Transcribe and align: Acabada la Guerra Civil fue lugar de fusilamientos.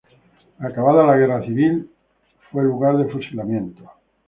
Acabada 0.69 1.05
la 1.05 1.15
Guerra 1.15 1.43
Civil 1.45 1.91
fue 2.49 2.63
lugar 2.63 2.97
de 2.97 3.05
fusilamientos. 3.11 3.85